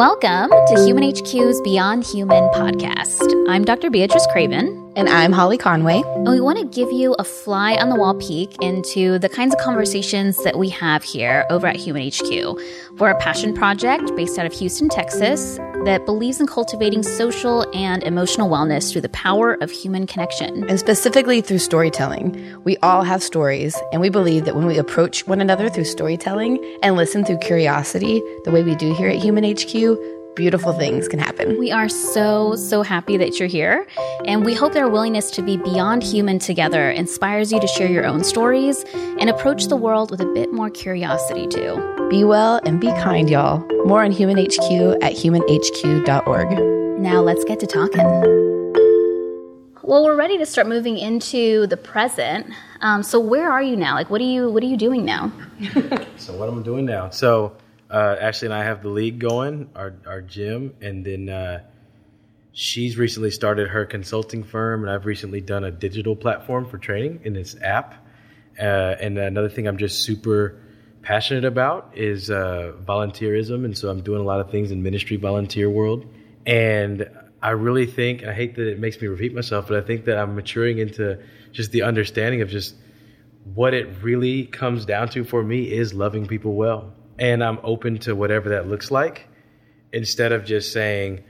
[0.00, 3.20] Welcome to Human HQ's Beyond Human podcast.
[3.50, 3.90] I'm Dr.
[3.90, 4.79] Beatriz Craven.
[4.96, 6.02] And I'm Holly Coneway.
[6.16, 9.54] And we want to give you a fly on the wall peek into the kinds
[9.54, 12.58] of conversations that we have here over at Human HQ.
[12.98, 18.02] We're a passion project based out of Houston, Texas, that believes in cultivating social and
[18.02, 20.68] emotional wellness through the power of human connection.
[20.68, 22.60] And specifically through storytelling.
[22.64, 26.58] We all have stories, and we believe that when we approach one another through storytelling
[26.82, 31.18] and listen through curiosity, the way we do here at Human HQ, beautiful things can
[31.18, 31.58] happen.
[31.58, 33.86] We are so, so happy that you're here.
[34.24, 37.90] And we hope that our willingness to be beyond human together inspires you to share
[37.90, 42.08] your own stories and approach the world with a bit more curiosity, too.
[42.10, 43.64] Be well and be kind, y'all.
[43.84, 47.00] More on Human HQ at humanhq.org.
[47.00, 48.40] Now let's get to talking.
[49.82, 52.46] Well, we're ready to start moving into the present.
[52.80, 53.94] Um, so, where are you now?
[53.94, 55.32] Like, what are you what are you doing now?
[56.16, 57.10] so, what am I'm doing now?
[57.10, 57.56] So,
[57.90, 61.60] uh, Ashley and I have the league going, our our gym, and then uh,
[62.52, 67.20] she's recently started her consulting firm, and I've recently done a digital platform for training
[67.24, 68.06] in this app.
[68.58, 70.60] Uh, and another thing I'm just super
[71.02, 75.16] passionate about is uh, volunteerism, and so I'm doing a lot of things in ministry
[75.16, 76.06] volunteer world.
[76.46, 77.08] And
[77.42, 80.16] I really think I hate that it makes me repeat myself, but I think that
[80.16, 81.18] I'm maturing into
[81.50, 82.76] just the understanding of just
[83.54, 87.98] what it really comes down to for me is loving people well and I'm open
[88.00, 89.28] to whatever that looks like
[89.92, 91.22] instead of just saying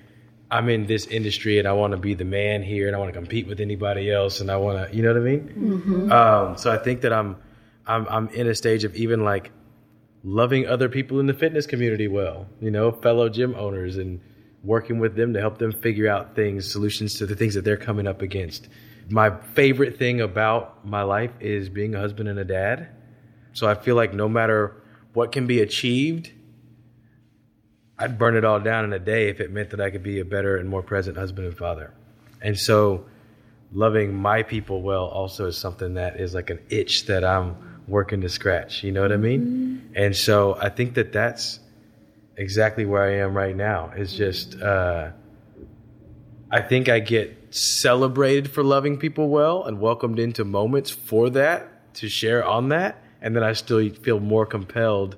[0.50, 3.12] I'm in this industry and I want to be the man here and I want
[3.12, 5.40] to compete with anybody else and I want to, you know what I mean?
[5.40, 6.12] Mm-hmm.
[6.12, 7.36] Um, so I think that I'm,
[7.86, 9.50] I'm, I'm in a stage of even like
[10.22, 14.20] loving other people in the fitness community well, you know, fellow gym owners and
[14.62, 17.76] working with them to help them figure out things, solutions to the things that they're
[17.76, 18.68] coming up against.
[19.08, 22.88] My favorite thing about my life is being a husband and a dad.
[23.54, 24.79] So I feel like no matter
[25.12, 26.30] what can be achieved,
[27.98, 30.20] I'd burn it all down in a day if it meant that I could be
[30.20, 31.92] a better and more present husband and father.
[32.40, 33.04] And so,
[33.72, 37.56] loving my people well also is something that is like an itch that I'm
[37.86, 38.82] working to scratch.
[38.82, 39.40] You know what I mean?
[39.40, 40.02] Mm-hmm.
[40.02, 41.60] And so, I think that that's
[42.36, 43.92] exactly where I am right now.
[43.94, 45.10] It's just, uh,
[46.50, 51.94] I think I get celebrated for loving people well and welcomed into moments for that
[51.94, 55.16] to share on that and then I still feel more compelled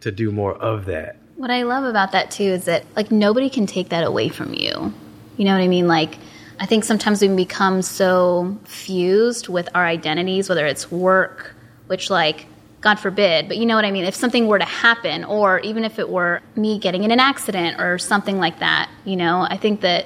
[0.00, 1.16] to do more of that.
[1.36, 4.54] What I love about that too is that like nobody can take that away from
[4.54, 4.92] you.
[5.36, 5.88] You know what I mean?
[5.88, 6.16] Like
[6.60, 11.54] I think sometimes we become so fused with our identities, whether it's work,
[11.86, 12.46] which like
[12.80, 14.04] God forbid, but you know what I mean?
[14.04, 17.80] If something were to happen, or even if it were me getting in an accident
[17.80, 20.04] or something like that, you know, I think that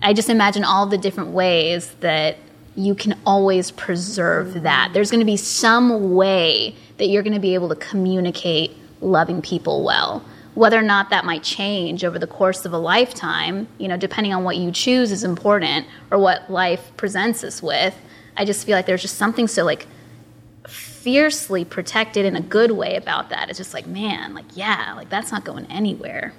[0.00, 2.36] I just imagine all the different ways that
[2.78, 4.92] you can always preserve that.
[4.92, 9.42] There's going to be some way that you're going to be able to communicate loving
[9.42, 10.24] people well.
[10.54, 14.32] Whether or not that might change over the course of a lifetime, you know, depending
[14.32, 17.96] on what you choose is important or what life presents us with.
[18.36, 19.88] I just feel like there's just something so like
[20.68, 23.48] fiercely protected in a good way about that.
[23.48, 26.32] It's just like, man, like, yeah, like that's not going anywhere.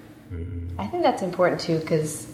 [0.78, 2.28] I think that's important too because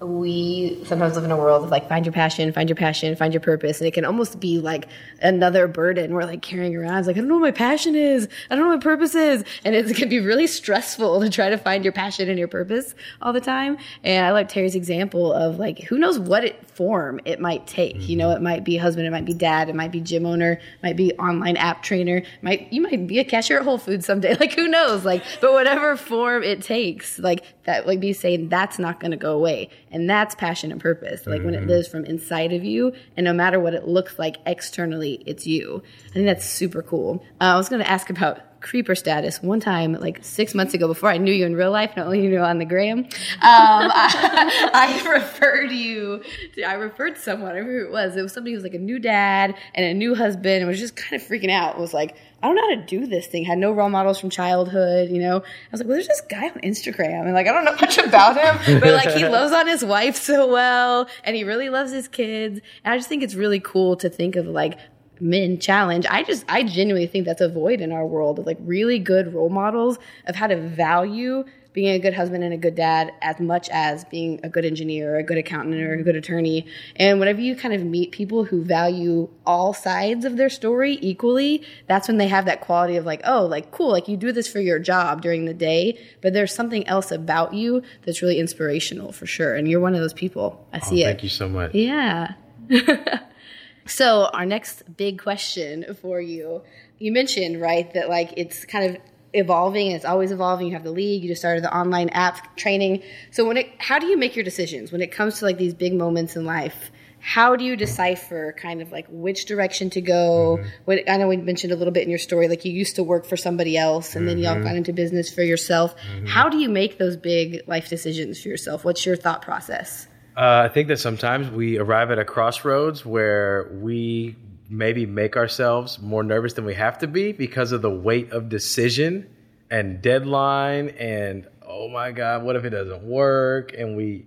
[0.00, 3.34] we sometimes live in a world of like find your passion, find your passion, find
[3.34, 4.88] your purpose, and it can almost be like
[5.20, 6.98] another burden we're like carrying around.
[6.98, 9.14] It's like I don't know what my passion is, I don't know what my purpose
[9.14, 12.48] is, and it can be really stressful to try to find your passion and your
[12.48, 13.76] purpose all the time.
[14.02, 17.96] And I like Terry's example of like who knows what it form it might take.
[17.96, 18.10] Mm-hmm.
[18.10, 20.52] You know, it might be husband, it might be dad, it might be gym owner,
[20.52, 24.06] it might be online app trainer, might you might be a cashier at Whole Foods
[24.06, 24.30] someday.
[24.40, 25.04] Like who knows?
[25.04, 29.18] Like, but whatever form it takes, like that, like be saying that's not going to
[29.18, 31.26] go away and that's passion and purpose.
[31.26, 31.46] Like mm-hmm.
[31.46, 31.70] when it mm-hmm.
[31.70, 35.82] lives from inside of you, and no matter what it looks like externally, it's you.
[36.10, 37.22] I think that's super cool.
[37.40, 40.86] Uh, I was going to ask about creeper status one time like six months ago
[40.86, 43.06] before i knew you in real life not only you know on the gram um,
[43.42, 46.22] I, I, referred you
[46.54, 48.74] to, i referred someone i remember who it was it was somebody who was like
[48.74, 51.80] a new dad and a new husband and was just kind of freaking out it
[51.80, 53.44] was like I don't know how to do this thing.
[53.44, 55.38] Had no role models from childhood, you know.
[55.38, 57.98] I was like, well, there's this guy on Instagram, and like I don't know much
[57.98, 61.92] about him, but like he loves on his wife so well, and he really loves
[61.92, 62.60] his kids.
[62.84, 64.78] And I just think it's really cool to think of like
[65.20, 66.06] men challenge.
[66.08, 69.34] I just I genuinely think that's a void in our world of like really good
[69.34, 73.38] role models of how to value being a good husband and a good dad as
[73.38, 76.66] much as being a good engineer or a good accountant or a good attorney.
[76.96, 81.62] And whenever you kind of meet people who value all sides of their story equally,
[81.86, 84.48] that's when they have that quality of like, oh, like cool, like you do this
[84.48, 89.12] for your job during the day, but there's something else about you that's really inspirational
[89.12, 89.54] for sure.
[89.54, 90.66] And you're one of those people.
[90.72, 91.10] I oh, see oh, it.
[91.10, 91.74] Thank you so much.
[91.74, 92.34] Yeah.
[93.86, 96.62] so our next big question for you,
[96.98, 99.02] you mentioned, right, that like it's kind of
[99.32, 100.66] evolving and it's always evolving.
[100.68, 103.02] You have the league, you just started the online app training.
[103.30, 105.74] So when it, how do you make your decisions when it comes to like these
[105.74, 106.90] big moments in life?
[107.22, 110.56] How do you decipher kind of like which direction to go?
[110.58, 110.68] Mm-hmm.
[110.86, 113.02] What, I know we mentioned a little bit in your story, like you used to
[113.02, 114.44] work for somebody else and then Mm-hmm.
[114.56, 115.94] y'all got into business for yourself.
[116.26, 118.84] How do you make those big life decisions for yourself?
[118.86, 120.06] What's your thought process?
[120.34, 124.36] Uh, I think that sometimes we arrive at a crossroads where we
[124.70, 128.48] maybe make ourselves more nervous than we have to be because of the weight of
[128.48, 129.28] decision
[129.68, 133.72] and deadline and oh my god, what if it doesn't work?
[133.76, 134.26] And we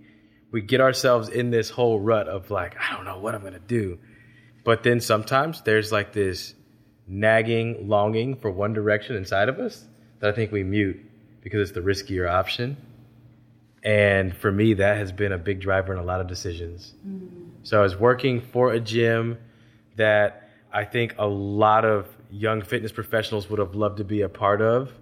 [0.52, 3.58] we get ourselves in this whole rut of like, I don't know what I'm gonna
[3.58, 3.98] do.
[4.64, 6.54] But then sometimes there's like this
[7.06, 9.86] nagging longing for one direction inside of us
[10.20, 11.00] that I think we mute
[11.42, 12.76] because it's the riskier option.
[13.82, 16.94] And for me, that has been a big driver in a lot of decisions.
[17.06, 17.50] Mm-hmm.
[17.62, 19.38] So I was working for a gym
[19.96, 24.28] that I think a lot of young fitness professionals would have loved to be a
[24.28, 24.92] part of.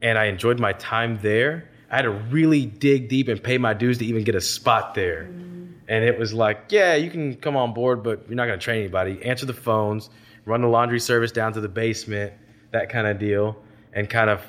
[0.00, 1.70] And I enjoyed my time there.
[1.90, 4.94] I had to really dig deep and pay my dues to even get a spot
[4.94, 5.24] there.
[5.24, 5.72] Mm-hmm.
[5.88, 8.62] And it was like, yeah, you can come on board, but you're not going to
[8.62, 9.24] train anybody.
[9.24, 10.10] Answer the phones,
[10.44, 12.34] run the laundry service down to the basement,
[12.70, 13.56] that kind of deal.
[13.92, 14.44] And kind of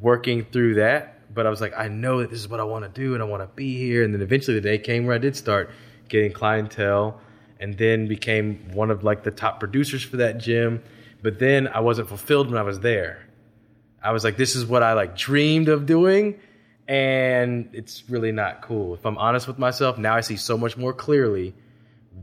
[0.00, 1.32] working through that.
[1.34, 3.22] But I was like, I know that this is what I want to do and
[3.22, 4.02] I want to be here.
[4.02, 5.70] And then eventually the day came where I did start
[6.08, 7.20] getting clientele
[7.62, 10.82] and then became one of like the top producers for that gym.
[11.22, 13.26] But then I wasn't fulfilled when I was there.
[14.02, 16.40] I was like, this is what I like dreamed of doing.
[16.88, 18.94] And it's really not cool.
[18.94, 21.54] If I'm honest with myself, now I see so much more clearly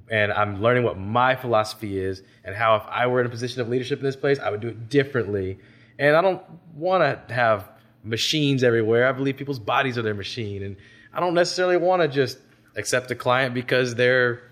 [0.10, 3.62] and I'm learning what my philosophy is and how if I were in a position
[3.62, 5.60] of leadership in this place, I would do it differently.
[5.98, 6.42] And I don't
[6.76, 7.70] want to have
[8.04, 9.08] machines everywhere.
[9.08, 10.78] I believe people's bodies are their machine, and
[11.14, 12.38] I don't necessarily want to just
[12.76, 14.49] accept a client because their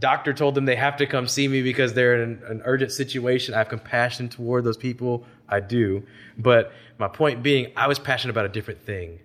[0.00, 3.54] doctor told them they have to come see me because they're in an urgent situation.
[3.54, 5.24] I have compassion toward those people.
[5.48, 6.04] I do.
[6.38, 9.20] But my point being, I was passionate about a different thing.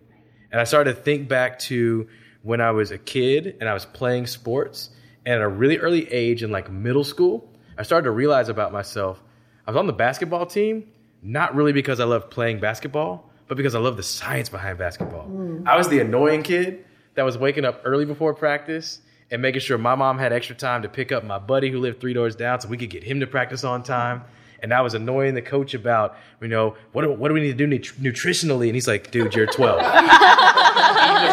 [0.52, 2.08] And I started to think back to
[2.44, 4.90] when I was a kid and I was playing sports.
[5.26, 8.72] And at a really early age in like middle school, I started to realize about
[8.72, 9.22] myself.
[9.66, 10.92] I was on the basketball team,
[11.24, 15.28] not really because I loved playing basketball, but because I loved the science behind basketball.
[15.28, 15.68] Mm.
[15.68, 16.86] I was the annoying kid
[17.16, 19.00] that was waking up early before practice
[19.32, 22.00] and making sure my mom had extra time to pick up my buddy who lived
[22.00, 24.24] three doors down so we could get him to practice on time.
[24.62, 27.58] And I was annoying the coach about, you know, what do, what do we need
[27.58, 28.68] to do nut- nutritionally?
[28.68, 29.82] And he's like, dude, you're 12.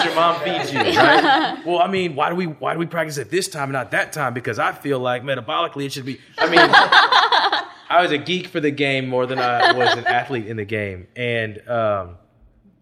[0.02, 1.62] because your mom feeds you, right?
[1.66, 3.90] well, I mean, why do we why do we practice at this time and not
[3.92, 4.34] that time?
[4.34, 6.20] Because I feel like metabolically it should be.
[6.38, 6.60] I mean,
[7.90, 10.64] I was a geek for the game more than I was an athlete in the
[10.64, 12.16] game, and um,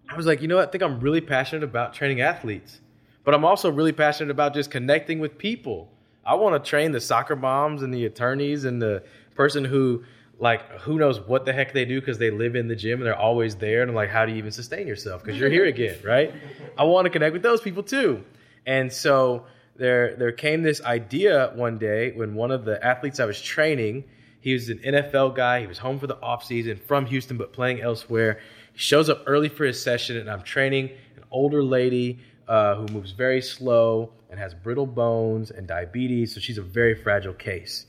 [0.08, 0.68] I was like, you know what?
[0.68, 2.80] I think I'm really passionate about training athletes,
[3.24, 5.90] but I'm also really passionate about just connecting with people.
[6.24, 9.02] I want to train the soccer moms and the attorneys and the
[9.34, 10.04] person who
[10.38, 13.06] like who knows what the heck they do because they live in the gym and
[13.06, 15.22] they're always there and I'm like how do you even sustain yourself?
[15.22, 16.32] Because you're here again right?
[16.78, 18.24] I want to connect with those people too.
[18.66, 19.46] And so
[19.80, 24.04] there there came this idea one day when one of the athletes i was training
[24.40, 27.80] he was an nfl guy he was home for the offseason from houston but playing
[27.80, 28.38] elsewhere.
[28.72, 32.20] He shows up early for his session and i'm training an older lady
[32.50, 36.94] uh, who moves very slow and has brittle bones and diabetes so she's a very
[36.94, 37.86] fragile case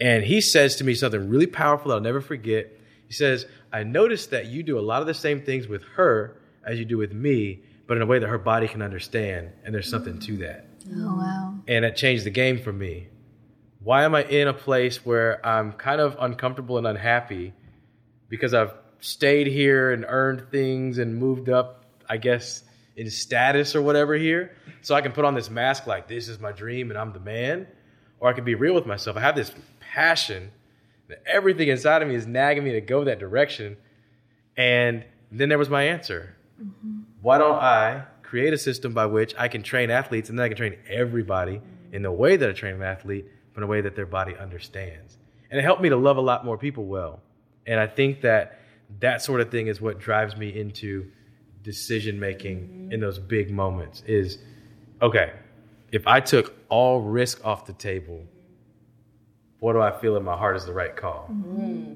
[0.00, 2.70] and he says to me something really powerful that I'll never forget.
[3.06, 6.40] He says, I noticed that you do a lot of the same things with her
[6.64, 9.50] as you do with me, but in a way that her body can understand.
[9.64, 10.66] And there's something to that.
[10.94, 11.54] Oh, wow.
[11.66, 13.08] And it changed the game for me.
[13.80, 17.54] Why am I in a place where I'm kind of uncomfortable and unhappy?
[18.28, 22.62] Because I've stayed here and earned things and moved up, I guess,
[22.98, 24.56] in status or whatever here.
[24.82, 27.20] So I can put on this mask like, this is my dream and I'm the
[27.20, 27.68] man.
[28.18, 29.16] Or I can be real with myself.
[29.16, 30.50] I have this passion
[31.06, 33.76] that everything inside of me is nagging me to go that direction.
[34.56, 36.34] And then there was my answer.
[36.60, 37.02] Mm-hmm.
[37.22, 40.48] Why don't I create a system by which I can train athletes and then I
[40.48, 41.94] can train everybody mm-hmm.
[41.94, 44.36] in the way that I train an athlete, but in a way that their body
[44.36, 45.16] understands?
[45.52, 47.22] And it helped me to love a lot more people well.
[47.64, 48.58] And I think that
[48.98, 51.12] that sort of thing is what drives me into
[51.62, 52.92] decision making mm-hmm.
[52.92, 54.38] in those big moments is
[55.00, 55.32] okay,
[55.92, 58.24] if I took all risk off the table,
[59.60, 61.28] what do I feel in my heart is the right call?
[61.30, 61.94] Mm-hmm.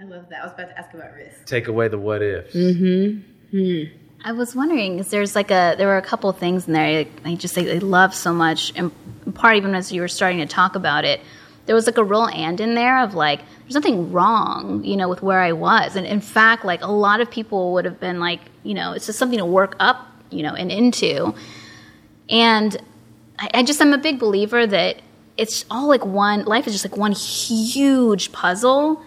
[0.00, 0.40] I love that.
[0.40, 1.44] I was about to ask about risk.
[1.46, 2.54] Take away the what ifs.
[2.54, 3.20] Mm-hmm.
[3.50, 4.00] Hmm.
[4.22, 7.06] I was wondering, because there's like a there were a couple things in there I,
[7.24, 8.92] I just I, I love so much, and
[9.34, 11.20] part even as you were starting to talk about it,
[11.66, 15.08] there was like a real and in there of like there's nothing wrong, you know,
[15.08, 18.20] with where I was, and in fact, like a lot of people would have been
[18.20, 21.34] like, you know, it's just something to work up, you know, and into,
[22.28, 22.76] and
[23.38, 25.02] I, I just I'm a big believer that
[25.36, 29.02] it's all like one life is just like one huge puzzle,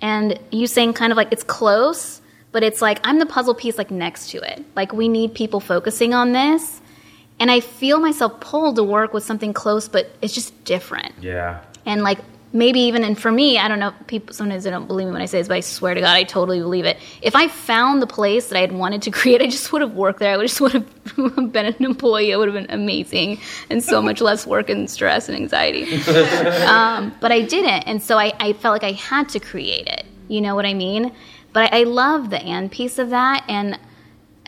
[0.00, 2.20] and you saying kind of like it's close
[2.52, 4.64] but it's like I'm the puzzle piece like next to it.
[4.74, 6.80] Like we need people focusing on this.
[7.40, 11.14] And I feel myself pulled to work with something close, but it's just different.
[11.20, 11.60] Yeah.
[11.86, 12.18] And like
[12.52, 15.22] maybe even and for me, I don't know, people sometimes they don't believe me when
[15.22, 16.98] I say this, but I swear to God, I totally believe it.
[17.20, 19.94] If I found the place that I had wanted to create, I just would have
[19.94, 20.32] worked there.
[20.32, 21.16] I would just would have
[21.52, 22.30] been an employee.
[22.30, 23.40] It would have been amazing
[23.70, 25.94] and so much less work and stress and anxiety.
[26.66, 30.04] um, but I didn't, and so I, I felt like I had to create it.
[30.28, 31.12] You know what I mean?
[31.52, 33.78] But I, I love the and piece of that, and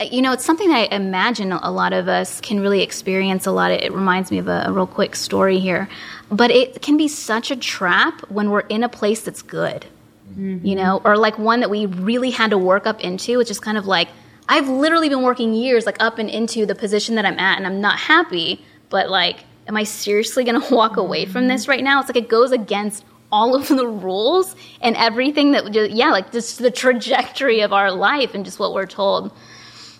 [0.00, 3.46] uh, you know, it's something that I imagine a lot of us can really experience
[3.46, 3.70] a lot.
[3.70, 5.88] Of, it reminds me of a, a, real quick story here,
[6.30, 9.86] but it can be such a trap when we're in a place that's good,
[10.30, 10.64] mm-hmm.
[10.64, 13.58] you know, or like one that we really had to work up into, which is
[13.58, 14.08] kind of like
[14.48, 17.66] I've literally been working years like up and into the position that I'm at, and
[17.66, 22.00] I'm not happy, but like, am I seriously to walk away from this right now?
[22.00, 26.32] It's like it goes against all of the rules and everything that just, yeah like
[26.32, 29.32] just the trajectory of our life and just what we're told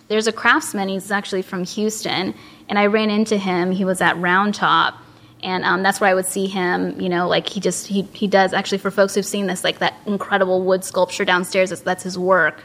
[0.07, 2.33] there's a craftsman he's actually from houston
[2.67, 4.95] and i ran into him he was at round top
[5.43, 8.27] and um, that's where i would see him you know like he just he, he
[8.27, 12.03] does actually for folks who've seen this like that incredible wood sculpture downstairs that's, that's
[12.03, 12.63] his work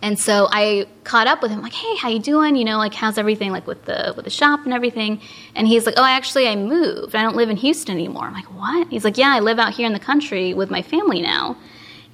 [0.00, 2.54] and so I caught up with him, like, "Hey, how you doing?
[2.54, 5.20] You know, like, how's everything, like, with the with the shop and everything?"
[5.56, 7.16] And he's like, "Oh, actually, I moved.
[7.16, 9.74] I don't live in Houston anymore." I'm like, "What?" He's like, "Yeah, I live out
[9.74, 11.56] here in the country with my family now."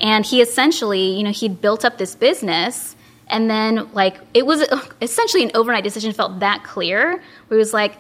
[0.01, 2.97] And he essentially, you know, he'd built up this business,
[3.29, 4.67] and then like it was
[5.03, 6.11] essentially an overnight decision.
[6.15, 7.99] Felt that clear, where he was like,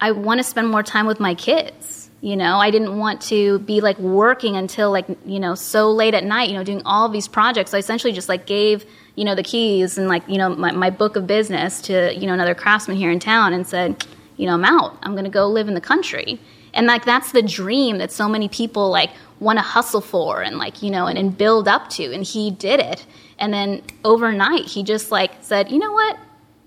[0.00, 2.56] "I want to spend more time with my kids." you know?
[2.56, 6.48] I didn't want to be like working until like you know so late at night
[6.48, 7.72] you know doing all these projects.
[7.72, 10.72] So i essentially just like gave you know the keys and like you know my,
[10.72, 14.06] my book of business to you know another craftsman here in town and said
[14.38, 14.96] you know i'm out.
[15.02, 16.40] I'm going to go live in the country.
[16.72, 20.56] And like that's the dream that so many people like want to hustle for and
[20.56, 23.04] like you know and, and build up to and he did it.
[23.38, 26.16] And then overnight he just like said you know what?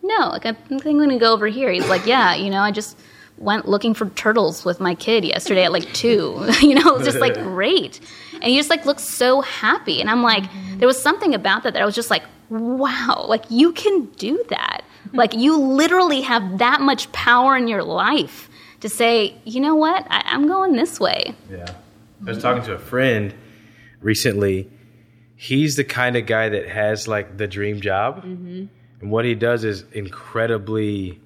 [0.04, 1.72] No like i think i'm going to go over here.
[1.72, 2.96] He's like yeah you know i just
[3.38, 6.44] went looking for turtles with my kid yesterday at like two.
[6.62, 8.00] you know, it was just like great.
[8.34, 10.02] And he just like looked so happy.
[10.02, 10.80] And I'm like, mm-hmm.
[10.80, 14.44] there was something about that that I was just like, wow, like you can do
[14.50, 14.82] that.
[15.14, 18.50] like you literally have that much power in your life
[18.82, 21.34] to say, you know what, I- am going this way.
[21.50, 21.66] Yeah.
[22.26, 23.34] I was talking to a friend
[24.02, 24.70] recently.
[25.36, 28.24] He's the kind of guy that has like the dream job.
[28.24, 28.66] Mm-hmm.
[29.02, 31.20] And what he does is incredibly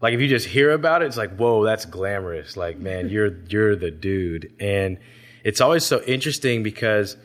[0.00, 2.56] like if you just hear about it, it's like, whoa, that's glamorous.
[2.56, 4.52] Like, man, you're you're the dude.
[4.60, 4.98] And
[5.44, 7.16] it's always so interesting because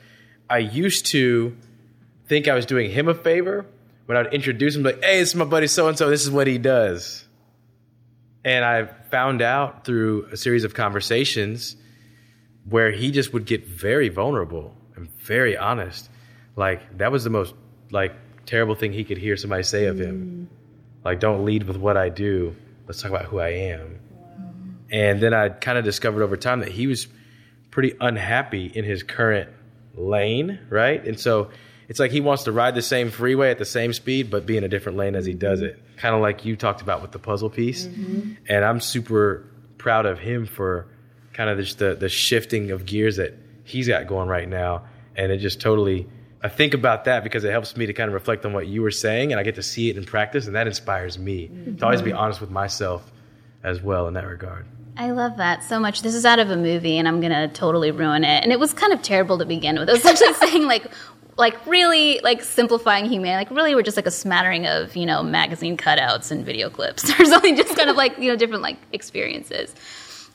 [0.50, 1.56] I used to
[2.28, 3.66] think I was doing him a favor
[4.06, 6.32] when I'd introduce him, like, hey, this is my buddy so and so, this is
[6.32, 7.26] what he does.
[8.44, 11.78] And I found out through a series of conversations
[12.70, 16.10] where he just would get very vulnerable and very honest.
[16.56, 17.54] Like that was the most
[17.92, 18.14] like
[18.46, 20.50] terrible thing he could hear somebody say of him.
[20.50, 20.56] Mm.
[21.06, 22.56] Like, don't lead with what I do.
[22.88, 24.00] Let's talk about who I am.
[24.92, 27.08] And then I kind of discovered over time that he was
[27.72, 29.50] pretty unhappy in his current
[29.96, 31.04] lane, right?
[31.06, 31.50] And so
[31.90, 34.58] it's like he wants to ride the same freeway at the same speed, but be
[34.58, 35.80] in a different lane as he does it.
[35.98, 37.86] Kind of like you talked about with the puzzle piece.
[37.86, 38.34] Mm-hmm.
[38.48, 40.88] And I'm super proud of him for
[41.34, 44.84] kind of just the, the shifting of gears that he's got going right now.
[45.16, 46.08] And it just totally
[46.44, 48.82] I think about that because it helps me to kind of reflect on what you
[48.82, 51.78] were saying, and I get to see it in practice, and that inspires me mm-hmm.
[51.78, 53.10] to always be honest with myself
[53.64, 54.66] as well in that regard.
[54.98, 56.02] I love that so much.
[56.02, 58.44] This is out of a movie, and I'm gonna totally ruin it.
[58.44, 59.88] And it was kind of terrible to begin with.
[59.88, 60.86] It was actually saying like,
[61.38, 63.50] like really like simplifying humanity.
[63.50, 67.10] Like really, we're just like a smattering of you know magazine cutouts and video clips
[67.20, 67.56] or something.
[67.56, 69.74] Just kind of like you know different like experiences.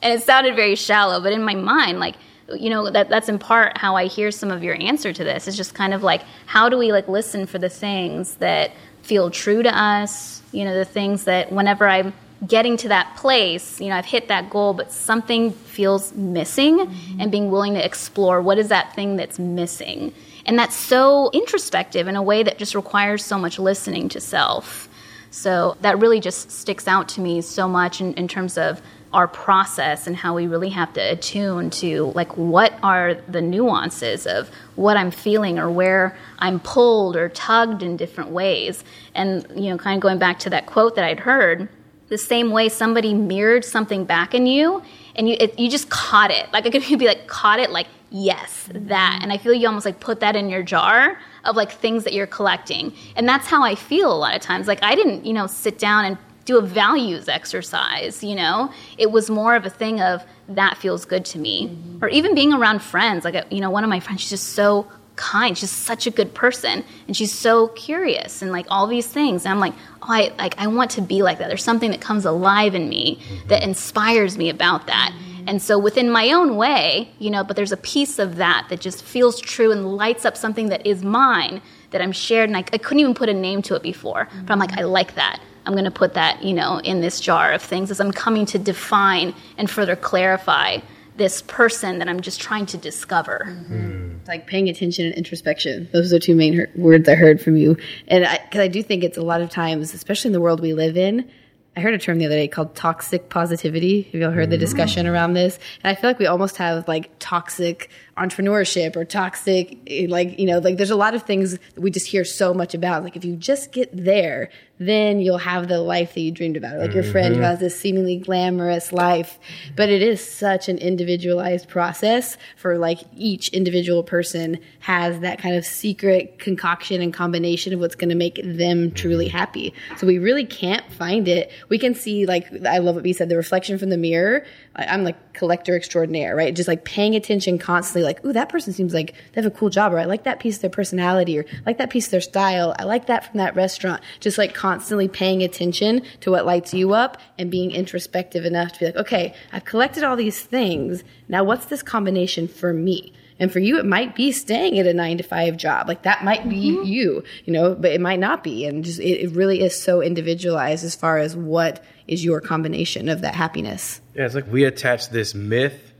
[0.01, 2.15] And it sounded very shallow, but in my mind, like
[2.55, 5.49] you know that that's in part how I hear some of your answer to this.
[5.49, 9.31] It's just kind of like how do we like listen for the things that feel
[9.31, 10.43] true to us?
[10.53, 12.13] You know, the things that whenever I'm
[12.47, 17.21] getting to that place, you know, I've hit that goal, but something feels missing, mm-hmm.
[17.21, 20.13] and being willing to explore what is that thing that's missing.
[20.47, 24.89] And that's so introspective in a way that just requires so much listening to self.
[25.31, 28.81] So that really just sticks out to me so much in, in terms of
[29.13, 34.27] our process and how we really have to attune to like what are the nuances
[34.27, 38.85] of what I'm feeling or where I'm pulled or tugged in different ways.
[39.15, 41.69] And you know, kind of going back to that quote that I'd heard,
[42.09, 44.83] the same way somebody mirrored something back in you
[45.17, 46.47] and you it, you just caught it.
[46.53, 49.21] Like I could be like caught it like yes, that.
[49.23, 52.13] And I feel you almost like put that in your jar of like things that
[52.13, 52.93] you're collecting.
[53.17, 54.67] And that's how I feel a lot of times.
[54.67, 58.73] Like I didn't, you know, sit down and do a values exercise, you know?
[58.97, 61.69] It was more of a thing of that feels good to me.
[61.69, 62.05] Mm-hmm.
[62.05, 63.25] Or even being around friends.
[63.25, 64.87] Like, you know, one of my friends, she's just so
[65.19, 65.59] kind.
[65.59, 69.45] She's such a good person, and she's so curious and like all these things.
[69.45, 71.49] And I'm like, oh, I like I want to be like that.
[71.49, 73.49] There's something that comes alive in me mm-hmm.
[73.49, 75.13] that inspires me about that.
[75.13, 75.49] Mm-hmm.
[75.49, 78.81] And so within my own way, you know, but there's a piece of that that
[78.81, 82.65] just feels true and lights up something that is mine that I'm shared, and I,
[82.73, 84.29] I couldn't even put a name to it before.
[84.45, 84.81] But I'm like, mm-hmm.
[84.81, 85.41] I like that.
[85.69, 88.47] I'm going to put that, you know, in this jar of things as I'm coming
[88.47, 90.79] to define and further clarify
[91.17, 93.45] this person that I'm just trying to discover.
[93.47, 94.27] Mm-hmm.
[94.27, 95.91] like paying attention and introspection.
[95.93, 97.77] Those are two main her- words I heard from you.
[98.07, 100.73] And because I, do think it's a lot of times, especially in the world we
[100.73, 101.31] live in,
[101.77, 104.03] I heard a term the other day called toxic positivity.
[104.03, 104.61] Have y'all heard the mm-hmm.
[104.61, 105.59] discussion around this?
[105.85, 110.47] And I feel like we almost have like toxic entrepreneurship or toxic, eh, like, you
[110.47, 113.03] know, like there's a lot of things that we just hear so much about.
[113.05, 116.79] Like if you just get there, then you'll have the life that you dreamed about.
[116.79, 119.39] Like your friend who has this seemingly glamorous life.
[119.75, 125.57] But it is such an individualized process for like each individual person has that kind
[125.57, 129.75] of secret concoction and combination of what's going to make them truly happy.
[129.97, 131.51] So we really can't find it.
[131.69, 134.45] We can see like, I love what B said, the reflection from the mirror.
[134.79, 136.55] I'm like collector extraordinaire, right?
[136.55, 139.71] Just like paying attention constantly, like, ooh, that person seems like they have a cool
[139.71, 142.11] job, or I like that piece of their personality, or I like that piece of
[142.13, 142.75] their style.
[142.79, 144.03] I like that from that restaurant.
[144.21, 148.79] Just like constantly paying attention to what lights you up and being introspective enough to
[148.79, 151.03] be like, okay, I've collected all these things.
[151.29, 153.13] Now what's this combination for me?
[153.41, 155.87] And for you, it might be staying at a nine to five job.
[155.87, 156.83] Like that might be mm-hmm.
[156.85, 158.67] you, you know, but it might not be.
[158.67, 163.09] And just, it, it really is so individualized as far as what is your combination
[163.09, 164.01] of that happiness.
[164.15, 165.93] Yeah, it's like we attach this myth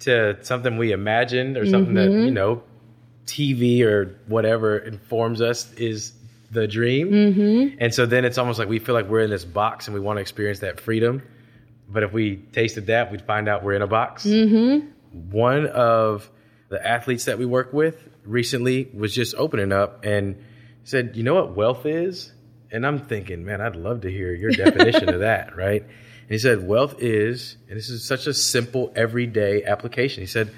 [0.00, 2.62] to something we imagined or something that, you know,
[3.26, 6.12] TV or whatever informs us is
[6.50, 7.10] the dream.
[7.10, 7.76] Mm-hmm.
[7.78, 10.00] And so then it's almost like we feel like we're in this box and we
[10.00, 11.22] want to experience that freedom.
[11.88, 14.24] But if we tasted that, we'd find out we're in a box.
[14.24, 15.30] Mm-hmm.
[15.30, 16.30] One of
[16.68, 20.42] the athletes that we work with recently was just opening up and
[20.84, 22.32] said, You know what wealth is?
[22.72, 25.82] And I'm thinking, man, I'd love to hear your definition of that, right?
[25.82, 30.22] And he said, Wealth is, and this is such a simple everyday application.
[30.22, 30.52] He said,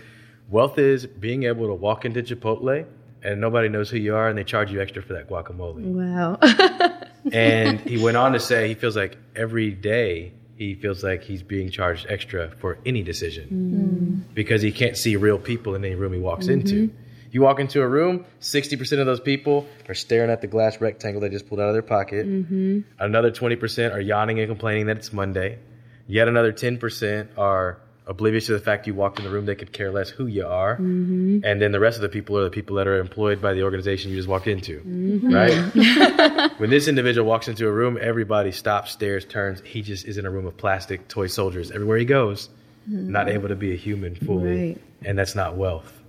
[0.49, 2.87] Wealth is being able to walk into Chipotle
[3.23, 5.85] and nobody knows who you are and they charge you extra for that guacamole.
[5.85, 6.99] Wow.
[7.31, 11.43] And he went on to say he feels like every day he feels like he's
[11.43, 14.33] being charged extra for any decision mm-hmm.
[14.35, 16.61] because he can't see real people in any room he walks mm-hmm.
[16.61, 16.95] into.
[17.33, 21.23] You walk into a room, 60% of those people are staring at the glass rectangle
[21.23, 22.27] they just pulled out of their pocket.
[22.27, 22.81] Mm-hmm.
[22.99, 25.59] Another 20% are yawning and complaining that it's Monday.
[26.07, 29.73] Yet another 10% are oblivious to the fact you walked in the room, they could
[29.73, 30.75] care less who you are.
[30.75, 31.39] Mm-hmm.
[31.43, 33.63] And then the rest of the people are the people that are employed by the
[33.63, 34.81] organization you just walked into.
[34.81, 35.33] Mm-hmm.
[35.33, 36.53] Right?
[36.59, 39.63] when this individual walks into a room, everybody stops, stares, turns.
[39.63, 41.71] He just is in a room of plastic toy soldiers.
[41.71, 42.51] Everywhere he goes,
[42.87, 44.69] not able to be a human fully.
[44.69, 44.83] Right.
[45.05, 46.02] And that's not wealth.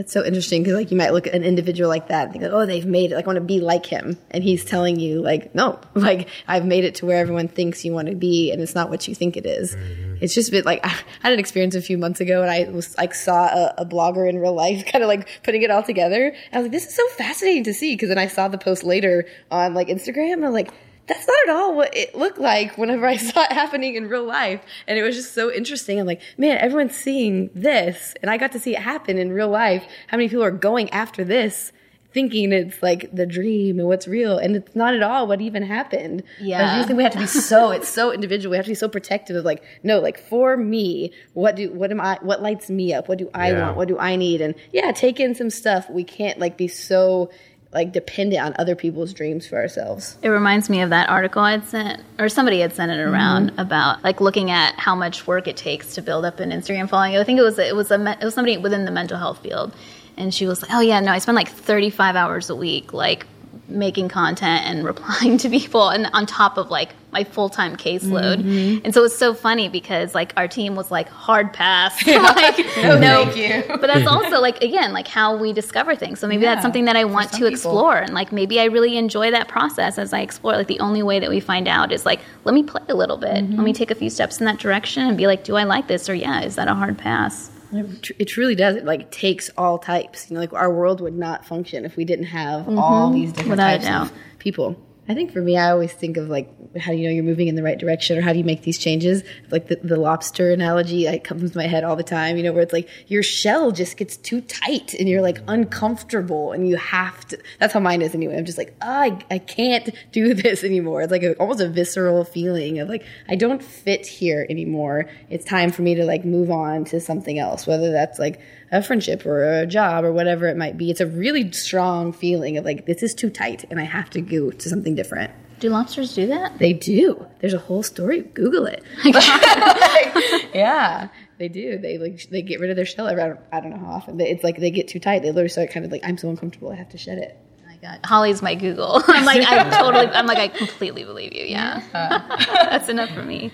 [0.00, 2.42] That's so interesting because like you might look at an individual like that and think
[2.42, 3.16] like, oh, they've made it.
[3.16, 6.64] Like I want to be like him, and he's telling you like, no, like I've
[6.64, 9.14] made it to where everyone thinks you want to be, and it's not what you
[9.14, 9.76] think it is.
[9.76, 10.16] Mm-hmm.
[10.22, 10.88] It's just been like I
[11.20, 14.26] had an experience a few months ago, and I was like saw a, a blogger
[14.26, 16.34] in real life, kind of like putting it all together.
[16.50, 18.84] I was like, this is so fascinating to see because then I saw the post
[18.84, 20.72] later on like Instagram, and I'm like.
[21.10, 24.24] That's not at all what it looked like whenever I saw it happening in real
[24.24, 24.60] life.
[24.86, 25.98] And it was just so interesting.
[25.98, 28.14] I'm like, man, everyone's seeing this.
[28.22, 29.84] And I got to see it happen in real life.
[30.06, 31.72] How many people are going after this
[32.12, 34.36] thinking it's like the dream and what's real.
[34.36, 36.24] And it's not at all what even happened.
[36.40, 36.80] Yeah.
[36.80, 38.50] I think we have to be so, it's so individual.
[38.50, 41.92] We have to be so protective of like, no, like for me, what do, what
[41.92, 43.08] am I, what lights me up?
[43.08, 43.64] What do I Yeah.
[43.64, 43.76] want?
[43.76, 44.40] What do I need?
[44.40, 45.88] And yeah, take in some stuff.
[45.88, 47.30] We can't like be so
[47.72, 50.18] like dependent on other people's dreams for ourselves.
[50.22, 53.60] It reminds me of that article I'd sent, or somebody had sent it around mm-hmm.
[53.60, 57.16] about like looking at how much work it takes to build up an Instagram following.
[57.16, 59.72] I think it was it was a it was somebody within the mental health field,
[60.16, 63.26] and she was like, "Oh yeah, no, I spend like 35 hours a week like
[63.70, 68.38] making content and replying to people, and on top of like my full time caseload."
[68.42, 68.84] Mm-hmm.
[68.84, 72.98] And so it's so funny because like our team was like hard pass, like no,
[72.98, 73.64] thank you.
[73.68, 74.08] but that's mm-hmm.
[74.08, 76.20] also like again like how we discover things.
[76.20, 77.48] So maybe that's something that i want to people.
[77.48, 77.96] explore.
[77.96, 80.54] And like maybe i really enjoy that process as i explore.
[80.54, 83.16] Like the only way that we find out is like let me play a little
[83.16, 83.34] bit.
[83.34, 83.72] Let me mm-hmm.
[83.72, 86.08] take a few steps in that direction and be like do i like this?
[86.08, 88.76] Or yeah is that a hard pass It tr- truly does.
[88.76, 90.30] It like takes all types.
[90.30, 92.78] You know, like our world would not function if we didn't have mm-hmm.
[92.78, 94.76] all these different Without types of people.
[95.10, 97.48] I think for me, I always think of like how do you know you're moving
[97.48, 99.24] in the right direction, or how do you make these changes?
[99.50, 102.36] Like the, the lobster analogy, like comes to my head all the time.
[102.36, 105.50] You know, where it's like your shell just gets too tight, and you're like mm-hmm.
[105.50, 107.38] uncomfortable, and you have to.
[107.58, 108.36] That's how mine is anyway.
[108.36, 111.02] I'm just like, oh, I, I can't do this anymore.
[111.02, 115.10] It's like a, almost a visceral feeling of like I don't fit here anymore.
[115.28, 118.40] It's time for me to like move on to something else, whether that's like
[118.72, 120.90] a friendship or a job or whatever it might be.
[120.90, 124.20] It's a really strong feeling of like, this is too tight and I have to
[124.20, 125.32] go to something different.
[125.60, 126.58] Do lobsters do that?
[126.58, 127.26] They do.
[127.40, 128.22] There's a whole story.
[128.22, 128.82] Google it.
[130.54, 131.76] yeah, they do.
[131.76, 133.06] They like they get rid of their shell.
[133.06, 135.20] I don't, I don't know how often, but it's like they get too tight.
[135.20, 136.72] They literally start kind of like I'm so uncomfortable.
[136.72, 137.38] I have to shed it.
[137.60, 138.00] Oh my God.
[138.04, 139.02] Holly's my Google.
[139.08, 141.44] I'm like, I totally, I'm like, I completely believe you.
[141.44, 141.82] Yeah.
[141.92, 143.52] That's enough for me.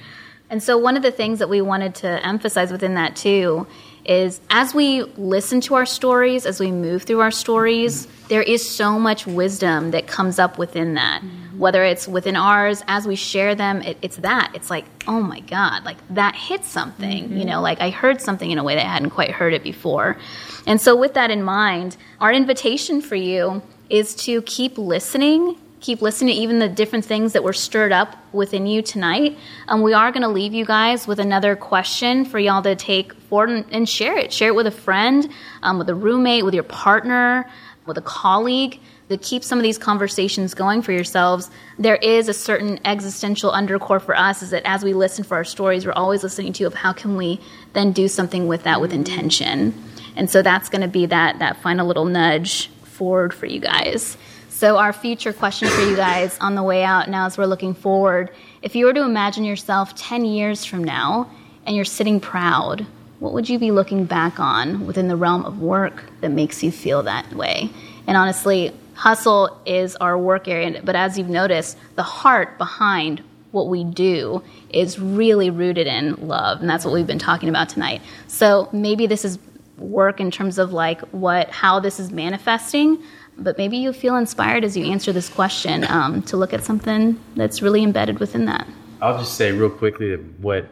[0.48, 3.66] And so, one of the things that we wanted to emphasize within that too
[4.08, 8.68] is as we listen to our stories, as we move through our stories, there is
[8.68, 11.22] so much wisdom that comes up within that.
[11.22, 11.58] Mm-hmm.
[11.58, 14.52] Whether it's within ours, as we share them, it, it's that.
[14.54, 17.24] It's like, oh my God, like that hit something.
[17.24, 17.36] Mm-hmm.
[17.36, 19.62] You know, like I heard something in a way that I hadn't quite heard it
[19.62, 20.18] before.
[20.66, 26.02] And so, with that in mind, our invitation for you is to keep listening keep
[26.02, 29.38] listening to even the different things that were stirred up within you tonight.
[29.68, 33.12] Um, we are going to leave you guys with another question for y'all to take
[33.12, 34.32] forward and, and share it.
[34.32, 35.30] Share it with a friend,
[35.62, 37.48] um, with a roommate, with your partner,
[37.86, 38.80] with a colleague.
[39.10, 44.00] To keep some of these conversations going for yourselves, there is a certain existential undercore
[44.00, 44.42] for us.
[44.42, 47.16] Is that as we listen for our stories, we're always listening to of how can
[47.16, 47.40] we
[47.74, 49.72] then do something with that with intention,
[50.16, 54.16] and so that's going to be that that final little nudge forward for you guys.
[54.56, 57.74] So, our future question for you guys on the way out now as we're looking
[57.74, 58.30] forward
[58.62, 61.30] if you were to imagine yourself 10 years from now
[61.66, 62.86] and you're sitting proud,
[63.18, 66.72] what would you be looking back on within the realm of work that makes you
[66.72, 67.68] feel that way?
[68.06, 73.68] And honestly, hustle is our work area, but as you've noticed, the heart behind what
[73.68, 78.00] we do is really rooted in love, and that's what we've been talking about tonight.
[78.26, 79.38] So maybe this is
[79.76, 82.96] work in terms of like what how this is manifesting
[83.38, 87.20] but maybe you feel inspired as you answer this question um, to look at something
[87.34, 88.66] that's really embedded within that.
[89.00, 90.68] I'll just say real quickly what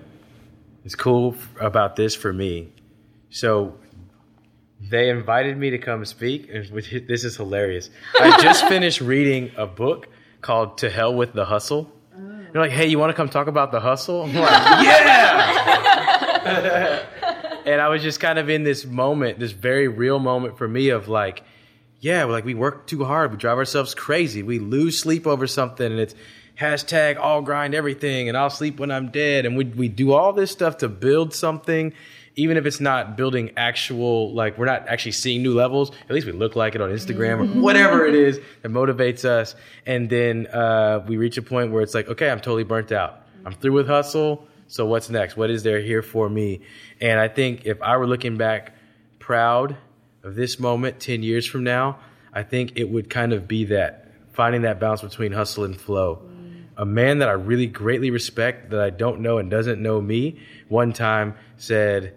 [0.84, 2.72] is cool about this for me.
[3.30, 3.76] So
[4.80, 6.64] they invited me to come speak, and
[7.08, 7.90] this is hilarious.
[8.18, 10.08] I just finished reading a book
[10.40, 13.72] called "To Hell with the Hustle." They're like, "Hey, you want to come talk about
[13.72, 14.50] the hustle?" I'm like,
[14.84, 15.74] "Yeah!"
[17.66, 20.90] and I was just kind of in this moment, this very real moment for me
[20.90, 21.42] of like
[22.04, 25.90] yeah, like we work too hard, we drive ourselves crazy, we lose sleep over something,
[25.90, 26.14] and it's
[26.60, 30.34] hashtag all grind everything, and I'll sleep when I'm dead, and we we do all
[30.34, 31.94] this stuff to build something,
[32.36, 35.92] even if it's not building actual like we're not actually seeing new levels.
[36.02, 39.54] At least we look like it on Instagram or whatever it is that motivates us,
[39.86, 43.22] and then uh, we reach a point where it's like, okay, I'm totally burnt out.
[43.46, 44.46] I'm through with hustle.
[44.68, 45.38] So what's next?
[45.38, 46.60] What is there here for me?
[47.00, 48.74] And I think if I were looking back
[49.20, 49.78] proud
[50.24, 51.98] of this moment 10 years from now,
[52.32, 56.22] I think it would kind of be that finding that balance between hustle and flow.
[56.26, 56.64] Mm.
[56.76, 60.40] A man that I really greatly respect that I don't know and doesn't know me
[60.68, 62.16] one time said,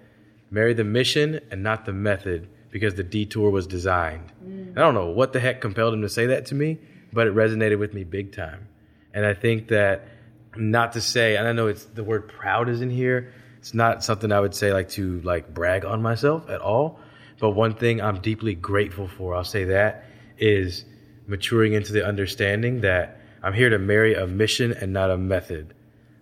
[0.49, 4.31] Marry the mission and not the method because the detour was designed.
[4.43, 4.71] Mm.
[4.71, 6.79] I don't know what the heck compelled him to say that to me,
[7.13, 8.67] but it resonated with me big time.
[9.13, 10.07] And I think that
[10.55, 13.33] not to say, and I know it's the word proud is in here.
[13.59, 16.99] It's not something I would say like to like brag on myself at all
[17.39, 20.05] but one thing I'm deeply grateful for, I'll say that,
[20.37, 20.85] is
[21.27, 25.73] maturing into the understanding that I'm here to marry a mission and not a method.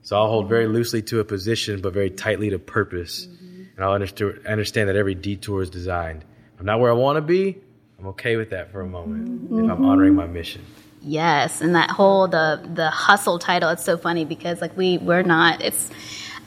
[0.02, 3.26] So I'll hold very loosely to a position, but very tightly to purpose.
[3.26, 3.64] Mm-hmm.
[3.76, 6.24] And I'll understand that every detour is designed.
[6.60, 7.58] I'm not where I want to be.
[8.00, 9.66] I'm okay with that for a moment mm-hmm.
[9.66, 10.64] if I'm honoring my mission.
[11.02, 13.70] Yes, and that whole the the hustle title.
[13.70, 15.62] It's so funny because like we we're not.
[15.62, 15.92] It's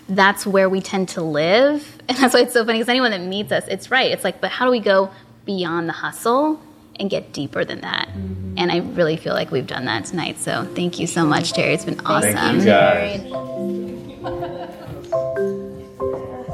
[0.09, 1.95] that's where we tend to live.
[2.09, 4.11] And that's why it's so funny because anyone that meets us, it's right.
[4.11, 5.11] It's like, but how do we go
[5.45, 6.59] beyond the hustle
[6.97, 8.09] and get deeper than that?
[8.09, 8.55] Mm-hmm.
[8.57, 10.39] And I really feel like we've done that tonight.
[10.39, 11.75] So thank you so much, Terry.
[11.75, 12.33] It's been awesome.
[12.33, 14.55] Thank you guys.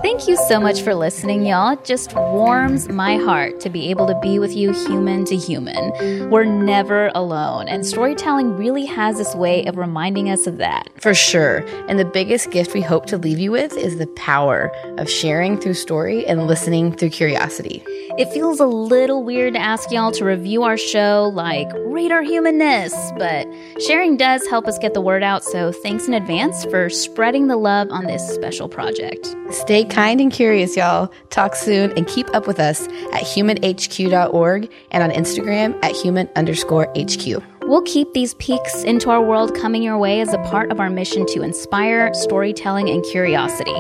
[0.05, 1.73] Thank you so much for listening, y'all.
[1.73, 6.29] It just warms my heart to be able to be with you human to human.
[6.29, 10.91] We're never alone, and storytelling really has this way of reminding us of that.
[11.01, 11.65] For sure.
[11.89, 15.59] And the biggest gift we hope to leave you with is the power of sharing
[15.59, 17.83] through story and listening through curiosity.
[18.19, 22.23] It feels a little weird to ask y'all to review our show, like rate our
[22.23, 23.49] humanness, but
[23.81, 27.57] sharing does help us get the word out, so thanks in advance for spreading the
[27.57, 29.35] love on this special project.
[29.51, 31.11] Stay kind and curious, y'all.
[31.31, 36.93] Talk soon and keep up with us at humanhq.org and on Instagram at human underscore
[36.97, 37.43] HQ.
[37.63, 40.91] We'll keep these peeks into our world coming your way as a part of our
[40.91, 43.73] mission to inspire storytelling and curiosity.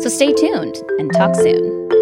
[0.00, 1.97] So stay tuned and talk soon.